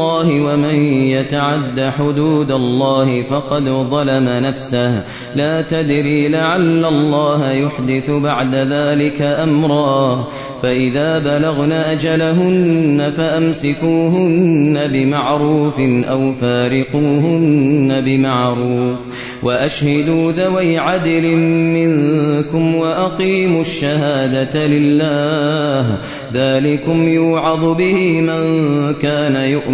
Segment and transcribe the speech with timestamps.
[0.00, 5.04] ومن يتعد حدود الله فقد ظلم نفسه.
[5.36, 10.28] لا تدري لعل الله يحدث بعد ذلك أمرا.
[10.62, 18.98] فإذا بلغن أجلهن فأمسكوهن بمعروف أو فارقوهن بمعروف.
[19.42, 21.36] وأشهدوا ذوي عدل
[21.74, 25.98] منكم وأقيموا الشهادة لله.
[26.34, 28.44] ذلكم يوعظ به من
[28.94, 29.73] كان يؤمن.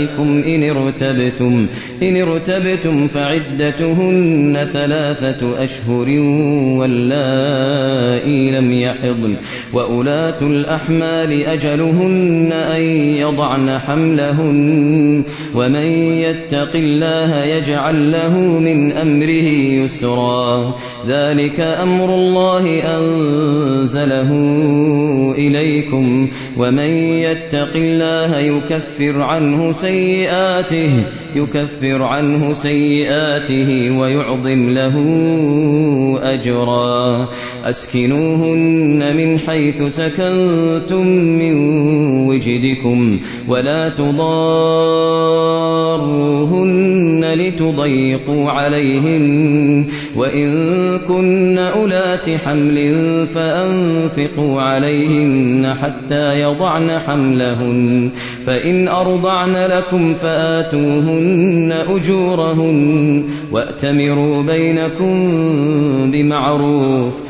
[0.00, 1.66] نسائكم إن ارتبتم
[2.02, 6.08] إن ارتبتم فعدتهن ثلاثة أشهر
[6.78, 9.36] واللائي لم يحضن
[9.72, 12.80] وأولاة الأحمال أجلهن أن
[13.30, 15.86] يضعن حملهن ومن
[16.26, 19.48] يتق الله يجعل له من أمره
[19.84, 20.74] يسرا
[21.06, 24.30] ذلك أمر الله أنزله
[25.38, 26.90] إليكم ومن
[27.26, 30.90] يتق الله يكفر عنه سيئاته
[31.36, 34.96] يكفر عنه سيئاته ويعظم له
[36.22, 37.28] أجرا
[37.64, 41.54] أسكنوهن من حيث سكنتم من
[42.28, 44.90] وجدكم ولا تضاروهن
[47.34, 49.86] لتضيقوا عليهن
[50.16, 52.76] وإن كن أولات حمل
[53.26, 58.10] فأنفقوا عليهن حتى يضعن حملهن
[58.46, 65.30] فإن أرضعن لكم فآتوهن أجورهن وأتمروا بينكم
[66.10, 67.29] بمعروف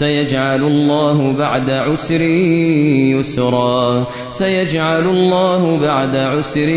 [0.00, 2.22] سيجعل الله بعد عسر
[3.20, 4.06] يسرا.
[4.30, 6.68] سيجعل الله بعد عسر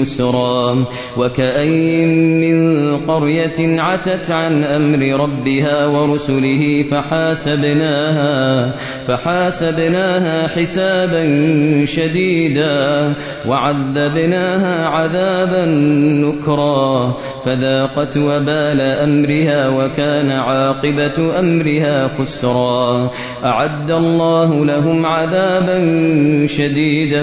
[0.00, 0.84] يسرا.
[1.16, 8.74] وكأين من قرية عتت عن أمر ربها ورسله فحاسبناها
[9.06, 11.24] فحاسبناها حسابا
[11.84, 13.14] شديدا.
[13.48, 15.64] وعذبناها عذابا
[16.26, 17.16] نكرا.
[17.44, 22.31] فذاقت وبال أمرها وكان عاقبة أمرها خسرا.
[23.44, 25.78] أعد الله لهم عذابا
[26.46, 27.22] شديدا.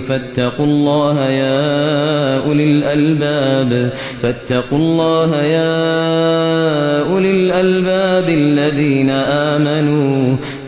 [0.00, 3.92] فاتقوا الله يا أولي الألباب.
[4.22, 6.47] فاتقوا الله يا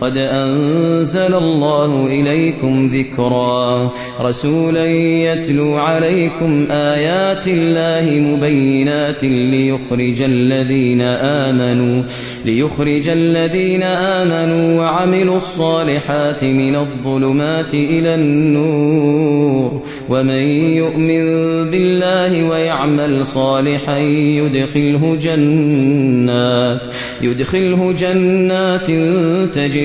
[0.01, 3.93] قد أنزل الله إليكم ذكرا.
[4.21, 12.03] رسولا يتلو عليكم آيات الله مبينات ليخرج الذين آمنوا
[12.45, 19.83] ليخرج الذين آمنوا وعملوا الصالحات من الظلمات إلى النور.
[20.09, 20.43] ومن
[20.77, 21.25] يؤمن
[21.71, 26.85] بالله ويعمل صالحا يدخله جنات
[27.23, 28.91] يدخله جنات